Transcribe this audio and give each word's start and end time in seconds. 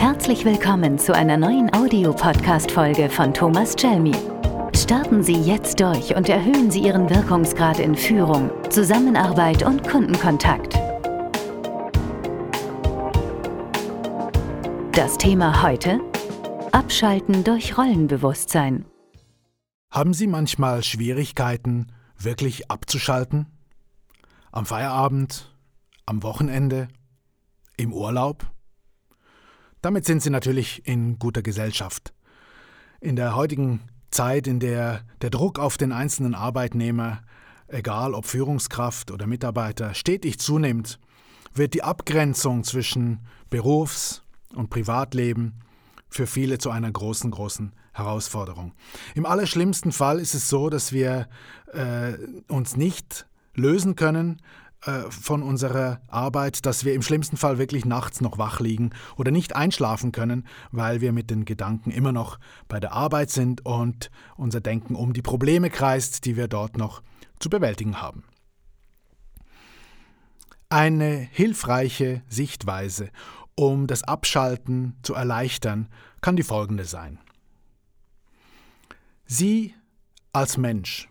Herzlich 0.00 0.46
willkommen 0.46 0.98
zu 0.98 1.14
einer 1.14 1.36
neuen 1.36 1.70
Audiopodcast-Folge 1.74 3.10
von 3.10 3.34
Thomas 3.34 3.76
Chelmi. 3.76 4.16
Starten 4.74 5.22
Sie 5.22 5.34
jetzt 5.34 5.78
durch 5.78 6.16
und 6.16 6.26
erhöhen 6.30 6.70
Sie 6.70 6.80
Ihren 6.80 7.10
Wirkungsgrad 7.10 7.78
in 7.78 7.94
Führung, 7.94 8.50
Zusammenarbeit 8.70 9.62
und 9.62 9.86
Kundenkontakt. 9.86 10.72
Das 14.92 15.18
Thema 15.18 15.62
heute? 15.62 16.00
Abschalten 16.72 17.44
durch 17.44 17.76
Rollenbewusstsein. 17.76 18.86
Haben 19.90 20.14
Sie 20.14 20.28
manchmal 20.28 20.82
Schwierigkeiten, 20.82 21.88
wirklich 22.16 22.70
abzuschalten? 22.70 23.48
Am 24.50 24.64
Feierabend? 24.64 25.54
Am 26.06 26.22
Wochenende? 26.22 26.88
Im 27.76 27.92
Urlaub? 27.92 28.50
Damit 29.82 30.04
sind 30.04 30.22
Sie 30.22 30.30
natürlich 30.30 30.86
in 30.86 31.18
guter 31.18 31.42
Gesellschaft. 31.42 32.12
In 33.00 33.16
der 33.16 33.34
heutigen 33.34 33.80
Zeit, 34.10 34.46
in 34.46 34.60
der 34.60 35.02
der 35.22 35.30
Druck 35.30 35.58
auf 35.58 35.78
den 35.78 35.92
einzelnen 35.92 36.34
Arbeitnehmer, 36.34 37.22
egal 37.68 38.14
ob 38.14 38.26
Führungskraft 38.26 39.10
oder 39.10 39.26
Mitarbeiter, 39.26 39.94
stetig 39.94 40.38
zunimmt, 40.38 40.98
wird 41.54 41.74
die 41.74 41.82
Abgrenzung 41.82 42.62
zwischen 42.64 43.20
Berufs- 43.48 44.22
und 44.54 44.68
Privatleben 44.70 45.60
für 46.08 46.26
viele 46.26 46.58
zu 46.58 46.70
einer 46.70 46.90
großen, 46.90 47.30
großen 47.30 47.72
Herausforderung. 47.92 48.72
Im 49.14 49.26
allerschlimmsten 49.26 49.92
Fall 49.92 50.20
ist 50.20 50.34
es 50.34 50.48
so, 50.48 50.68
dass 50.68 50.92
wir 50.92 51.28
äh, 51.72 52.14
uns 52.48 52.76
nicht 52.76 53.26
lösen 53.54 53.96
können 53.96 54.40
äh, 54.82 55.10
von 55.10 55.42
unserer 55.42 56.00
Arbeit, 56.08 56.64
dass 56.64 56.84
wir 56.86 56.94
im 56.94 57.02
schlimmsten 57.02 57.36
Fall 57.36 57.58
wirklich 57.58 57.84
nachts 57.84 58.22
noch 58.22 58.38
wach 58.38 58.60
liegen 58.60 58.90
oder 59.16 59.30
nicht 59.30 59.54
einschlafen 59.54 60.10
können, 60.10 60.46
weil 60.72 61.02
wir 61.02 61.12
mit 61.12 61.28
den 61.30 61.44
Gedanken 61.44 61.90
immer 61.90 62.12
noch 62.12 62.38
bei 62.66 62.80
der 62.80 62.92
Arbeit 62.92 63.30
sind 63.30 63.66
und 63.66 64.10
unser 64.36 64.60
Denken 64.60 64.94
um 64.94 65.12
die 65.12 65.20
Probleme 65.22 65.68
kreist, 65.68 66.24
die 66.24 66.36
wir 66.36 66.48
dort 66.48 66.78
noch 66.78 67.02
zu 67.38 67.50
bewältigen 67.50 68.00
haben. 68.00 68.24
Eine 70.70 71.28
hilfreiche 71.30 72.22
Sichtweise, 72.28 73.10
um 73.56 73.86
das 73.86 74.02
Abschalten 74.02 74.96
zu 75.02 75.14
erleichtern, 75.14 75.88
kann 76.22 76.36
die 76.36 76.42
folgende 76.42 76.84
sein. 76.84 77.18
Sie 79.26 79.74
als 80.32 80.56
Mensch, 80.56 81.08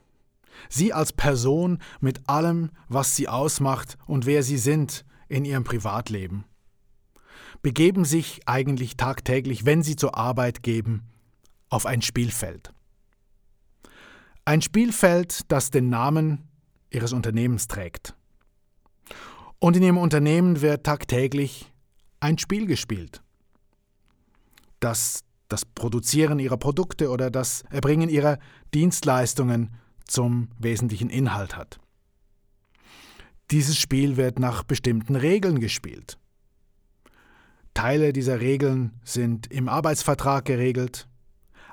Sie 0.68 0.94
als 0.94 1.14
Person 1.14 1.80
mit 2.00 2.28
allem, 2.28 2.72
was 2.88 3.16
Sie 3.16 3.28
ausmacht 3.28 3.98
und 4.06 4.26
wer 4.26 4.44
Sie 4.44 4.58
sind 4.58 5.06
in 5.28 5.46
Ihrem 5.46 5.64
Privatleben, 5.64 6.46
begeben 7.62 8.06
sich 8.06 8.42
eigentlich 8.46 8.98
tagtäglich, 8.98 9.66
wenn 9.66 9.84
Sie 9.84 9.96
zur 9.96 10.18
Arbeit 10.18 10.64
geben, 10.64 11.04
auf 11.70 11.86
ein 11.86 12.02
Spielfeld. 12.02 12.74
Ein 14.46 14.62
Spielfeld, 14.62 15.52
das 15.52 15.70
den 15.70 15.90
Namen 15.90 16.48
Ihres 16.90 17.14
Unternehmens 17.14 17.68
trägt. 17.68 18.16
Und 19.60 19.78
in 19.78 19.84
Ihrem 19.84 19.98
Unternehmen 19.98 20.62
wird 20.62 20.86
tagtäglich 20.86 21.72
ein 22.20 22.38
Spiel 22.38 22.66
gespielt, 22.66 23.22
das 24.80 25.24
das 25.50 25.66
Produzieren 25.66 26.40
ihrer 26.40 26.58
Produkte 26.58 27.10
oder 27.10 27.30
das 27.30 27.64
Erbringen 27.72 28.08
ihrer 28.08 28.38
Dienstleistungen 28.74 29.72
zum 30.10 30.50
wesentlichen 30.58 31.10
Inhalt 31.10 31.56
hat. 31.56 31.80
Dieses 33.52 33.78
Spiel 33.78 34.18
wird 34.18 34.40
nach 34.40 34.64
bestimmten 34.64 35.16
Regeln 35.16 35.60
gespielt. 35.60 36.18
Teile 37.74 38.14
dieser 38.14 38.40
Regeln 38.42 39.00
sind 39.04 39.48
im 39.52 39.70
Arbeitsvertrag 39.70 40.46
geregelt, 40.46 41.08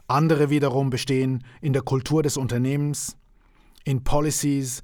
andere 0.08 0.50
wiederum 0.50 0.90
bestehen 0.90 1.44
in 1.60 1.72
der 1.72 1.82
Kultur 1.82 2.22
des 2.22 2.36
Unternehmens, 2.36 3.16
in 3.84 4.04
Policies, 4.04 4.82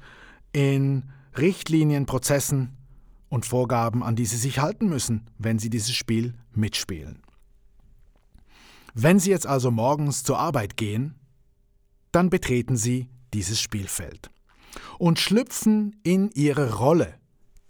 in 0.53 1.11
Richtlinien, 1.39 2.07
Prozessen 2.07 2.77
und 3.29 3.47
Vorgaben, 3.47 4.03
an 4.03 4.17
die 4.17 4.27
Sie 4.27 4.37
sich 4.37 4.59
halten 4.59 4.89
müssen, 4.89 5.31
wenn 5.39 5.59
Sie 5.59 5.71
dieses 5.71 5.95
Spiel 5.95 6.35
mitspielen. 6.53 7.23
Wenn 8.95 9.19
Sie 9.19 9.31
jetzt 9.31 9.47
also 9.47 9.71
morgens 9.71 10.23
zur 10.23 10.39
Arbeit 10.39 10.77
gehen, 10.77 11.15
dann 12.11 12.29
betreten 12.29 12.77
Sie 12.77 13.09
dieses 13.35 13.61
Spielfeld 13.61 14.31
und 14.99 15.19
schlüpfen 15.19 15.97
in 16.03 16.31
Ihre 16.33 16.75
Rolle, 16.75 17.15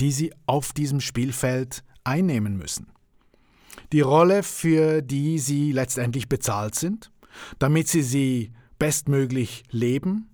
die 0.01 0.13
Sie 0.13 0.33
auf 0.47 0.73
diesem 0.73 1.01
Spielfeld 1.01 1.83
einnehmen 2.05 2.57
müssen. 2.57 2.93
Die 3.93 4.01
Rolle, 4.01 4.43
für 4.43 5.03
die 5.03 5.39
Sie 5.39 5.73
letztendlich 5.73 6.29
bezahlt 6.29 6.75
sind, 6.75 7.11
damit 7.59 7.89
Sie 7.89 8.03
sie 8.03 8.53
bestmöglich 8.79 9.65
leben 9.71 10.29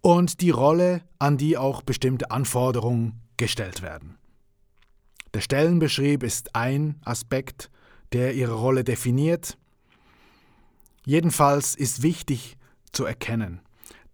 und 0.00 0.40
die 0.40 0.50
Rolle, 0.50 1.02
an 1.18 1.38
die 1.38 1.56
auch 1.56 1.82
bestimmte 1.82 2.30
Anforderungen 2.30 3.20
gestellt 3.36 3.82
werden. 3.82 4.18
Der 5.34 5.40
Stellenbeschrieb 5.40 6.22
ist 6.22 6.54
ein 6.54 7.00
Aspekt, 7.04 7.70
der 8.12 8.34
Ihre 8.34 8.54
Rolle 8.54 8.84
definiert. 8.84 9.58
Jedenfalls 11.04 11.74
ist 11.74 12.02
wichtig 12.02 12.56
zu 12.92 13.04
erkennen, 13.04 13.60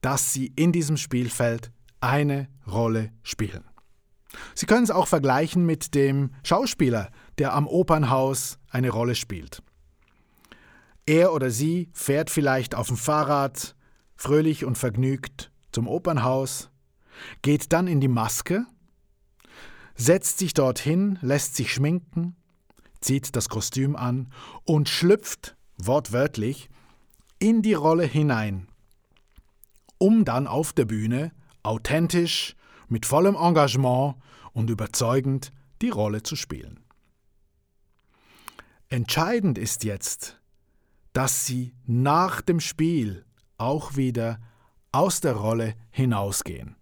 dass 0.03 0.35
Sie 0.35 0.53
in 0.55 0.73
diesem 0.73 0.99
Spielfeld 0.99 1.73
eine 2.01 2.49
Rolle 2.71 3.13
spielen. 3.23 3.65
Sie 4.55 4.67
können 4.67 4.85
es 4.85 4.91
auch 4.91 5.07
vergleichen 5.07 5.65
mit 5.65 5.95
dem 5.95 6.35
Schauspieler, 6.45 7.11
der 7.39 7.55
am 7.55 7.67
Opernhaus 7.67 8.59
eine 8.71 8.91
Rolle 8.91 9.15
spielt. 9.15 9.63
Er 11.07 11.33
oder 11.33 11.51
sie 11.51 11.89
fährt 11.93 12.29
vielleicht 12.31 12.75
auf 12.75 12.89
dem 12.89 12.97
Fahrrad 12.97 13.75
fröhlich 14.15 14.65
und 14.65 14.79
vergnügt 14.79 15.51
zum 15.73 15.89
Opernhaus, 15.89 16.71
geht 17.43 17.73
dann 17.73 17.89
in 17.89 18.01
die 18.01 18.09
Maske 18.09 18.67
setzt 19.95 20.39
sich 20.39 20.55
dorthin, 20.55 21.19
lässt 21.23 21.57
sich 21.57 21.73
schminken, 21.73 22.37
zieht 23.01 23.35
das 23.37 23.49
Kostüm 23.49 23.97
an 23.97 24.33
und 24.65 24.89
schlüpft, 24.89 25.57
wortwörtlich, 25.77 26.71
in 27.39 27.63
die 27.63 27.75
Rolle 27.75 28.05
hinein, 28.05 28.69
um 30.03 30.25
dann 30.25 30.49
auf 30.49 30.73
der 30.73 30.85
Bühne 30.85 31.31
authentisch, 31.63 32.57
mit 32.89 33.07
vollem 33.07 33.37
Engagement 33.37 34.17
und 34.53 34.69
überzeugend 34.69 35.53
die 35.81 35.91
Rolle 35.91 36.25
zu 36.25 36.35
spielen. 36.35 36.81
Entscheidend 38.89 39.59
ist 39.59 39.85
jetzt, 39.85 40.41
dass 41.13 41.47
Sie 41.47 41.73
nach 41.87 42.41
dem 42.41 42.59
Spiel 42.59 43.25
auch 43.59 43.95
wieder 43.95 44.41
aus 44.91 45.21
der 45.21 45.37
Rolle 45.37 45.75
hinausgehen 45.93 46.75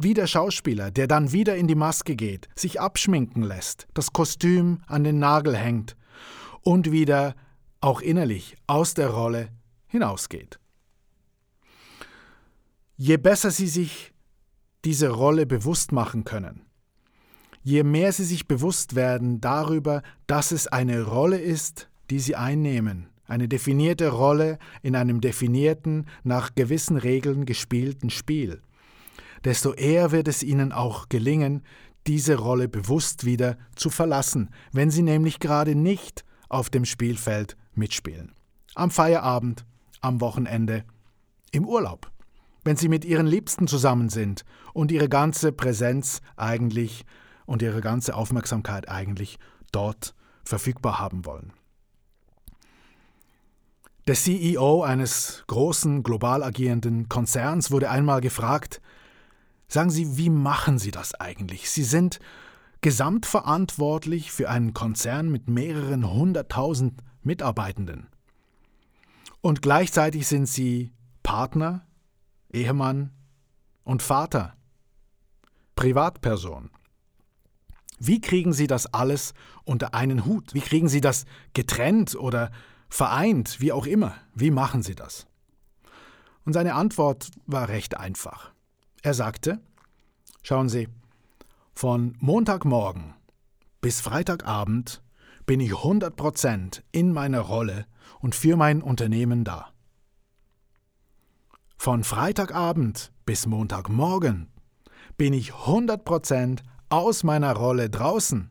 wie 0.00 0.14
der 0.14 0.28
Schauspieler, 0.28 0.92
der 0.92 1.08
dann 1.08 1.32
wieder 1.32 1.56
in 1.56 1.66
die 1.66 1.74
Maske 1.74 2.14
geht, 2.14 2.48
sich 2.54 2.80
abschminken 2.80 3.42
lässt, 3.42 3.88
das 3.94 4.12
Kostüm 4.12 4.80
an 4.86 5.02
den 5.02 5.18
Nagel 5.18 5.56
hängt 5.56 5.96
und 6.62 6.92
wieder 6.92 7.34
auch 7.80 8.00
innerlich 8.00 8.54
aus 8.68 8.94
der 8.94 9.08
Rolle 9.08 9.48
hinausgeht. 9.88 10.60
Je 13.00 13.16
besser 13.16 13.52
Sie 13.52 13.68
sich 13.68 14.12
diese 14.84 15.10
Rolle 15.10 15.46
bewusst 15.46 15.92
machen 15.92 16.24
können, 16.24 16.62
je 17.62 17.84
mehr 17.84 18.12
Sie 18.12 18.24
sich 18.24 18.48
bewusst 18.48 18.96
werden 18.96 19.40
darüber, 19.40 20.02
dass 20.26 20.50
es 20.50 20.66
eine 20.66 21.02
Rolle 21.02 21.38
ist, 21.38 21.88
die 22.10 22.18
Sie 22.18 22.34
einnehmen, 22.34 23.08
eine 23.28 23.46
definierte 23.46 24.08
Rolle 24.08 24.58
in 24.82 24.96
einem 24.96 25.20
definierten, 25.20 26.06
nach 26.24 26.56
gewissen 26.56 26.96
Regeln 26.96 27.46
gespielten 27.46 28.10
Spiel, 28.10 28.62
desto 29.44 29.74
eher 29.74 30.10
wird 30.10 30.26
es 30.26 30.42
ihnen 30.42 30.72
auch 30.72 31.08
gelingen, 31.08 31.62
diese 32.08 32.34
Rolle 32.34 32.68
bewusst 32.68 33.24
wieder 33.24 33.58
zu 33.76 33.90
verlassen, 33.90 34.50
wenn 34.72 34.90
sie 34.90 35.02
nämlich 35.02 35.38
gerade 35.38 35.76
nicht 35.76 36.24
auf 36.48 36.68
dem 36.68 36.84
Spielfeld 36.84 37.56
mitspielen. 37.74 38.32
Am 38.74 38.90
Feierabend, 38.90 39.64
am 40.00 40.20
Wochenende, 40.20 40.84
im 41.52 41.64
Urlaub, 41.64 42.10
wenn 42.64 42.76
sie 42.76 42.88
mit 42.88 43.04
ihren 43.04 43.26
Liebsten 43.26 43.66
zusammen 43.66 44.08
sind 44.08 44.44
und 44.72 44.92
ihre 44.92 45.08
ganze 45.08 45.52
Präsenz 45.52 46.20
eigentlich 46.36 47.04
und 47.46 47.62
ihre 47.62 47.80
ganze 47.80 48.14
Aufmerksamkeit 48.14 48.88
eigentlich 48.88 49.38
dort 49.72 50.14
verfügbar 50.44 50.98
haben 50.98 51.24
wollen. 51.24 51.52
Der 54.06 54.14
CEO 54.14 54.82
eines 54.82 55.44
großen 55.48 56.02
global 56.02 56.42
agierenden 56.42 57.08
Konzerns 57.08 57.70
wurde 57.70 57.90
einmal 57.90 58.20
gefragt, 58.20 58.80
Sagen 59.68 59.90
Sie, 59.90 60.16
wie 60.16 60.30
machen 60.30 60.78
Sie 60.78 60.90
das 60.90 61.14
eigentlich? 61.14 61.70
Sie 61.70 61.84
sind 61.84 62.20
gesamtverantwortlich 62.80 64.32
für 64.32 64.48
einen 64.48 64.72
Konzern 64.72 65.30
mit 65.30 65.48
mehreren 65.48 66.10
hunderttausend 66.10 67.02
Mitarbeitenden. 67.22 68.06
Und 69.42 69.60
gleichzeitig 69.60 70.26
sind 70.26 70.46
Sie 70.46 70.92
Partner, 71.22 71.86
Ehemann 72.52 73.12
und 73.84 74.02
Vater, 74.02 74.56
Privatperson. 75.76 76.70
Wie 77.98 78.20
kriegen 78.20 78.52
Sie 78.52 78.66
das 78.66 78.92
alles 78.92 79.34
unter 79.64 79.94
einen 79.94 80.24
Hut? 80.24 80.54
Wie 80.54 80.60
kriegen 80.60 80.88
Sie 80.88 81.00
das 81.00 81.24
getrennt 81.52 82.14
oder 82.14 82.50
vereint, 82.88 83.60
wie 83.60 83.72
auch 83.72 83.86
immer? 83.86 84.14
Wie 84.34 84.50
machen 84.50 84.82
Sie 84.82 84.94
das? 84.94 85.26
Und 86.44 86.52
seine 86.52 86.74
Antwort 86.74 87.30
war 87.46 87.68
recht 87.68 87.96
einfach. 87.96 88.52
Er 89.02 89.14
sagte, 89.14 89.60
schauen 90.42 90.68
Sie, 90.68 90.88
von 91.74 92.16
Montagmorgen 92.20 93.14
bis 93.80 94.00
Freitagabend 94.00 95.02
bin 95.46 95.60
ich 95.60 95.72
100% 95.72 96.82
in 96.92 97.12
meiner 97.12 97.40
Rolle 97.40 97.86
und 98.20 98.34
für 98.34 98.56
mein 98.56 98.82
Unternehmen 98.82 99.44
da. 99.44 99.72
Von 101.80 102.02
Freitagabend 102.02 103.12
bis 103.24 103.46
Montagmorgen 103.46 104.48
bin 105.16 105.32
ich 105.32 105.52
100% 105.52 106.58
aus 106.88 107.22
meiner 107.22 107.54
Rolle 107.54 107.88
draußen 107.88 108.50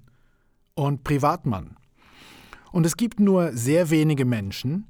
und 0.75 1.03
Privatmann. 1.03 1.75
Und 2.71 2.85
es 2.85 2.95
gibt 2.95 3.19
nur 3.19 3.51
sehr 3.51 3.89
wenige 3.89 4.23
Menschen, 4.23 4.87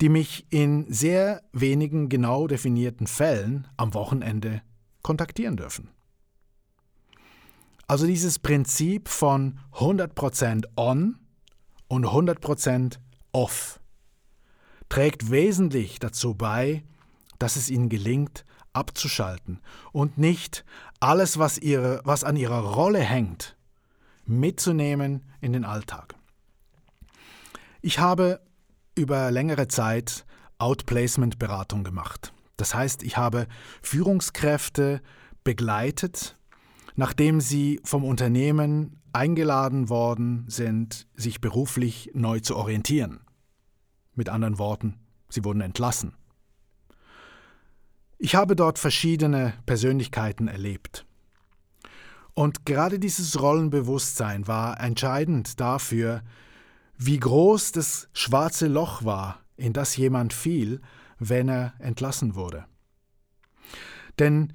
die 0.00 0.08
mich 0.08 0.46
in 0.50 0.86
sehr 0.92 1.42
wenigen 1.52 2.08
genau 2.08 2.46
definierten 2.46 3.08
Fällen 3.08 3.66
am 3.76 3.94
Wochenende 3.94 4.62
kontaktieren 5.02 5.56
dürfen. 5.56 5.90
Also 7.88 8.06
dieses 8.06 8.38
Prinzip 8.38 9.08
von 9.08 9.58
100% 9.74 10.66
on 10.76 11.18
und 11.88 12.06
100% 12.06 12.98
off 13.32 13.80
trägt 14.88 15.32
wesentlich 15.32 15.98
dazu 15.98 16.34
bei, 16.34 16.84
dass 17.42 17.56
es 17.56 17.70
ihnen 17.70 17.88
gelingt, 17.88 18.44
abzuschalten 18.72 19.60
und 19.90 20.16
nicht 20.16 20.64
alles, 21.00 21.40
was, 21.40 21.58
ihre, 21.58 22.00
was 22.04 22.22
an 22.22 22.36
ihrer 22.36 22.60
Rolle 22.60 23.00
hängt, 23.00 23.56
mitzunehmen 24.24 25.24
in 25.40 25.52
den 25.52 25.64
Alltag. 25.64 26.14
Ich 27.80 27.98
habe 27.98 28.40
über 28.94 29.32
längere 29.32 29.66
Zeit 29.66 30.24
Outplacement-Beratung 30.58 31.82
gemacht. 31.82 32.32
Das 32.56 32.76
heißt, 32.76 33.02
ich 33.02 33.16
habe 33.16 33.48
Führungskräfte 33.82 35.02
begleitet, 35.42 36.36
nachdem 36.94 37.40
sie 37.40 37.80
vom 37.82 38.04
Unternehmen 38.04 39.02
eingeladen 39.12 39.88
worden 39.88 40.44
sind, 40.46 41.08
sich 41.16 41.40
beruflich 41.40 42.12
neu 42.14 42.38
zu 42.38 42.56
orientieren. 42.56 43.18
Mit 44.14 44.28
anderen 44.28 44.58
Worten, 44.58 45.00
sie 45.28 45.44
wurden 45.44 45.60
entlassen. 45.60 46.14
Ich 48.24 48.36
habe 48.36 48.54
dort 48.54 48.78
verschiedene 48.78 49.52
Persönlichkeiten 49.66 50.46
erlebt. 50.46 51.04
Und 52.34 52.64
gerade 52.64 53.00
dieses 53.00 53.42
Rollenbewusstsein 53.42 54.46
war 54.46 54.78
entscheidend 54.78 55.58
dafür, 55.58 56.22
wie 56.96 57.18
groß 57.18 57.72
das 57.72 58.08
schwarze 58.12 58.68
Loch 58.68 59.04
war, 59.04 59.40
in 59.56 59.72
das 59.72 59.96
jemand 59.96 60.32
fiel, 60.32 60.80
wenn 61.18 61.48
er 61.48 61.72
entlassen 61.80 62.36
wurde. 62.36 62.64
Denn 64.20 64.52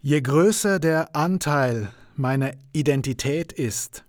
je 0.00 0.20
größer 0.20 0.78
der 0.78 1.16
Anteil 1.16 1.90
meiner 2.14 2.52
Identität 2.72 3.52
ist, 3.52 4.04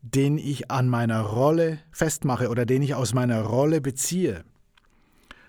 den 0.00 0.38
ich 0.38 0.70
an 0.70 0.88
meiner 0.88 1.22
Rolle 1.22 1.80
festmache 1.90 2.50
oder 2.50 2.66
den 2.66 2.82
ich 2.82 2.94
aus 2.94 3.14
meiner 3.14 3.42
Rolle 3.42 3.80
beziehe, 3.80 4.44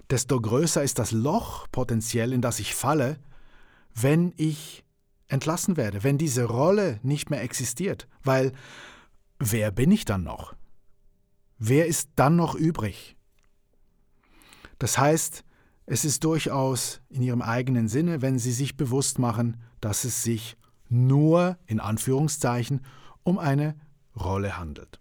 desto 0.10 0.40
größer 0.40 0.84
ist 0.84 1.00
das 1.00 1.12
Loch 1.12 1.68
potenziell, 1.72 2.34
in 2.34 2.42
das 2.42 2.60
ich 2.60 2.76
falle, 2.76 3.20
wenn 3.94 4.34
ich 4.38 4.86
entlassen 5.28 5.78
werde, 5.78 6.04
wenn 6.04 6.18
diese 6.18 6.46
Rolle 6.46 7.00
nicht 7.04 7.30
mehr 7.30 7.42
existiert. 7.42 8.08
Weil 8.24 8.54
wer 9.40 9.72
bin 9.72 9.92
ich 9.92 10.06
dann 10.06 10.24
noch? 10.24 10.56
Wer 11.58 11.88
ist 11.88 12.10
dann 12.16 12.36
noch 12.36 12.56
übrig? 12.56 13.18
Das 14.80 14.98
heißt, 14.98 15.44
es 15.86 16.06
ist 16.06 16.24
durchaus 16.24 17.02
in 17.10 17.22
ihrem 17.22 17.42
eigenen 17.42 17.88
Sinne, 17.88 18.22
wenn 18.22 18.40
sie 18.40 18.52
sich 18.52 18.78
bewusst 18.78 19.20
machen, 19.20 19.62
dass 19.82 20.04
es 20.04 20.24
sich 20.24 20.58
nur 20.90 21.58
in 21.66 21.80
Anführungszeichen 21.80 22.86
um 23.24 23.40
eine 23.40 23.76
Rolle 24.16 24.58
handelt. 24.58 25.00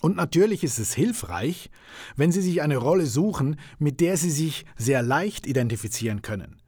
Und 0.00 0.16
natürlich 0.16 0.62
ist 0.64 0.78
es 0.78 0.94
hilfreich, 0.94 1.70
wenn 2.16 2.32
Sie 2.32 2.42
sich 2.42 2.62
eine 2.62 2.76
Rolle 2.76 3.06
suchen, 3.06 3.56
mit 3.78 4.00
der 4.00 4.16
Sie 4.16 4.30
sich 4.30 4.66
sehr 4.76 5.02
leicht 5.02 5.46
identifizieren 5.46 6.22
können, 6.22 6.60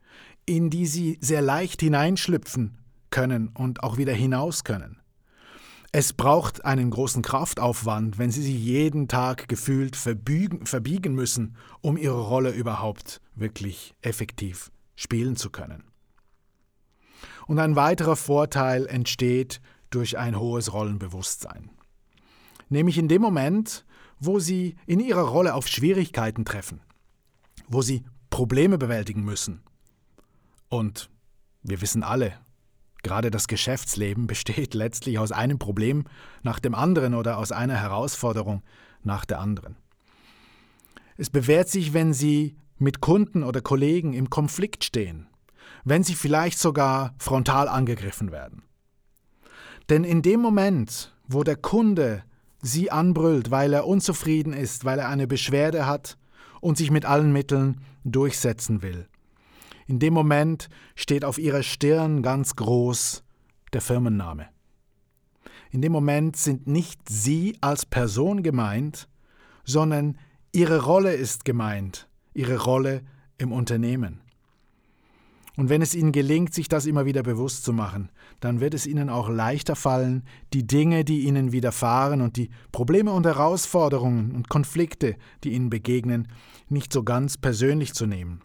in 0.45 0.69
die 0.69 0.85
Sie 0.85 1.17
sehr 1.21 1.41
leicht 1.41 1.81
hineinschlüpfen 1.81 2.77
können 3.09 3.49
und 3.49 3.83
auch 3.83 3.97
wieder 3.97 4.13
hinaus 4.13 4.63
können. 4.63 4.97
Es 5.91 6.13
braucht 6.13 6.65
einen 6.65 6.91
großen 6.91 7.23
Kraftaufwand, 7.23 8.19
wenn 8.19 8.29
Sie 8.29 8.43
sich 8.43 8.59
jeden 8.59 9.07
Tag 9.07 9.47
gefühlt 9.47 9.95
verbiegen, 9.95 10.67
verbiegen 10.67 11.15
müssen, 11.15 11.55
um 11.81 11.97
Ihre 11.97 12.21
Rolle 12.21 12.51
überhaupt 12.51 13.21
wirklich 13.33 13.95
effektiv 14.01 14.71
spielen 14.95 15.35
zu 15.35 15.49
können. 15.49 15.83
Und 17.47 17.57
ein 17.57 17.75
weiterer 17.75 18.15
Vorteil 18.15 18.85
entsteht 18.85 19.61
durch 19.89 20.19
ein 20.19 20.39
hohes 20.39 20.73
Rollenbewusstsein 20.73 21.71
nämlich 22.69 22.97
in 22.97 23.07
dem 23.07 23.21
Moment, 23.21 23.85
wo 24.19 24.39
sie 24.39 24.75
in 24.85 24.99
ihrer 24.99 25.21
Rolle 25.21 25.53
auf 25.53 25.67
Schwierigkeiten 25.67 26.45
treffen, 26.45 26.81
wo 27.67 27.81
sie 27.81 28.03
Probleme 28.29 28.77
bewältigen 28.77 29.23
müssen. 29.23 29.61
Und 30.69 31.09
wir 31.63 31.81
wissen 31.81 32.03
alle, 32.03 32.33
gerade 33.03 33.31
das 33.31 33.47
Geschäftsleben 33.47 34.27
besteht 34.27 34.73
letztlich 34.73 35.19
aus 35.19 35.31
einem 35.31 35.59
Problem 35.59 36.05
nach 36.43 36.59
dem 36.59 36.75
anderen 36.75 37.13
oder 37.13 37.37
aus 37.37 37.51
einer 37.51 37.75
Herausforderung 37.75 38.63
nach 39.03 39.25
der 39.25 39.39
anderen. 39.39 39.75
Es 41.17 41.29
bewährt 41.29 41.69
sich, 41.69 41.93
wenn 41.93 42.13
Sie 42.13 42.55
mit 42.77 43.01
Kunden 43.01 43.43
oder 43.43 43.61
Kollegen 43.61 44.13
im 44.13 44.29
Konflikt 44.29 44.85
stehen, 44.85 45.27
wenn 45.83 46.03
Sie 46.03 46.15
vielleicht 46.15 46.59
sogar 46.59 47.13
frontal 47.17 47.67
angegriffen 47.67 48.31
werden. 48.31 48.63
Denn 49.89 50.03
in 50.03 50.21
dem 50.21 50.39
Moment, 50.39 51.13
wo 51.27 51.43
der 51.43 51.57
Kunde 51.57 52.23
sie 52.61 52.91
anbrüllt, 52.91 53.51
weil 53.51 53.73
er 53.73 53.87
unzufrieden 53.87 54.53
ist, 54.53 54.85
weil 54.85 54.99
er 54.99 55.09
eine 55.09 55.27
Beschwerde 55.27 55.85
hat 55.85 56.17
und 56.61 56.77
sich 56.77 56.91
mit 56.91 57.05
allen 57.05 57.31
Mitteln 57.31 57.81
durchsetzen 58.03 58.81
will. 58.81 59.07
In 59.87 59.99
dem 59.99 60.13
Moment 60.13 60.69
steht 60.95 61.25
auf 61.25 61.37
ihrer 61.37 61.63
Stirn 61.63 62.21
ganz 62.21 62.55
groß 62.55 63.23
der 63.73 63.81
Firmenname. 63.81 64.47
In 65.71 65.81
dem 65.81 65.91
Moment 65.91 66.35
sind 66.35 66.67
nicht 66.67 67.09
Sie 67.09 67.57
als 67.61 67.85
Person 67.85 68.43
gemeint, 68.43 69.07
sondern 69.63 70.17
Ihre 70.51 70.83
Rolle 70.83 71.13
ist 71.13 71.45
gemeint, 71.45 72.07
Ihre 72.33 72.57
Rolle 72.57 73.03
im 73.37 73.51
Unternehmen. 73.51 74.21
Und 75.59 75.67
wenn 75.67 75.81
es 75.81 75.93
ihnen 75.93 76.13
gelingt, 76.13 76.53
sich 76.53 76.69
das 76.69 76.85
immer 76.85 77.05
wieder 77.05 77.21
bewusst 77.21 77.65
zu 77.65 77.73
machen, 77.73 78.13
dann 78.39 78.61
wird 78.61 78.73
es 78.73 78.87
ihnen 78.87 79.09
auch 79.09 79.27
leichter 79.27 79.75
fallen, 79.75 80.23
die 80.53 80.65
Dinge, 80.65 81.03
die 81.03 81.25
ihnen 81.25 81.51
widerfahren 81.51 82.21
und 82.21 82.37
die 82.37 82.49
Probleme 82.71 83.11
und 83.11 83.25
Herausforderungen 83.25 84.31
und 84.31 84.47
Konflikte, 84.47 85.17
die 85.43 85.49
ihnen 85.49 85.69
begegnen, 85.69 86.29
nicht 86.69 86.93
so 86.93 87.03
ganz 87.03 87.35
persönlich 87.35 87.93
zu 87.93 88.05
nehmen, 88.05 88.41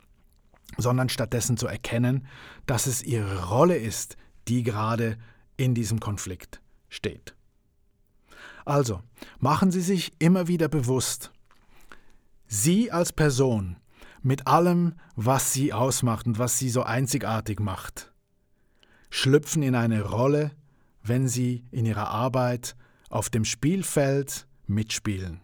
sondern 0.77 1.09
stattdessen 1.09 1.57
zu 1.57 1.69
erkennen, 1.69 2.27
dass 2.67 2.89
es 2.89 3.05
ihre 3.05 3.49
Rolle 3.49 3.77
ist, 3.77 4.17
die 4.49 4.65
gerade 4.65 5.17
in 5.57 5.73
diesem 5.73 6.01
Konflikt 6.01 6.61
steht. 6.89 7.37
Also, 8.65 9.03
machen 9.39 9.71
Sie 9.71 9.83
sich 9.83 10.15
immer 10.19 10.49
wieder 10.49 10.67
bewusst, 10.67 11.31
Sie 12.49 12.91
als 12.91 13.13
Person 13.13 13.77
mit 14.25 14.47
allem, 14.47 14.95
was 15.17 15.53
sie 15.53 15.73
ausmacht 15.73 16.27
und 16.27 16.39
was 16.39 16.59
sie 16.59 16.71
so 16.71 16.83
einzigartig 16.83 17.61
macht, 17.61 18.13
schlüpfen 19.11 19.63
in 19.63 19.75
eine 19.75 20.03
Rolle, 20.03 20.51
wenn 21.03 21.29
sie 21.29 21.65
in 21.71 21.87
ihrer 21.87 22.09
Arbeit 22.09 22.75
auf 23.11 23.31
dem 23.31 23.45
Spielfeld 23.45 24.47
mitspielen. 24.67 25.41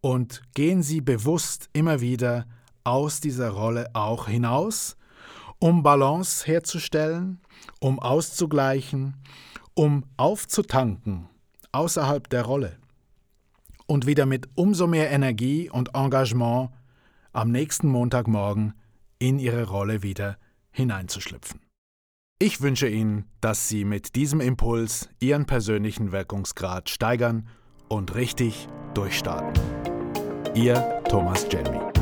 Und 0.00 0.42
gehen 0.54 0.82
sie 0.82 1.00
bewusst 1.00 1.68
immer 1.72 2.00
wieder 2.00 2.46
aus 2.82 3.20
dieser 3.20 3.50
Rolle 3.50 3.90
auch 3.92 4.26
hinaus, 4.26 4.96
um 5.58 5.82
Balance 5.82 6.44
herzustellen, 6.46 7.40
um 7.78 8.00
auszugleichen, 8.00 9.14
um 9.74 10.04
aufzutanken 10.16 11.28
außerhalb 11.72 12.28
der 12.28 12.42
Rolle 12.42 12.76
und 13.86 14.06
wieder 14.06 14.26
mit 14.26 14.48
umso 14.54 14.86
mehr 14.86 15.10
Energie 15.10 15.70
und 15.70 15.94
Engagement 15.94 16.70
am 17.32 17.50
nächsten 17.50 17.88
Montagmorgen 17.88 18.74
in 19.18 19.38
ihre 19.38 19.68
Rolle 19.68 20.02
wieder 20.02 20.38
hineinzuschlüpfen. 20.70 21.60
Ich 22.38 22.60
wünsche 22.60 22.88
Ihnen, 22.88 23.26
dass 23.40 23.68
Sie 23.68 23.84
mit 23.84 24.16
diesem 24.16 24.40
Impuls 24.40 25.08
Ihren 25.20 25.46
persönlichen 25.46 26.10
Wirkungsgrad 26.10 26.90
steigern 26.90 27.48
und 27.88 28.16
richtig 28.16 28.66
durchstarten. 28.94 29.62
Ihr 30.54 31.00
Thomas 31.08 31.46
Jelmy. 31.52 32.01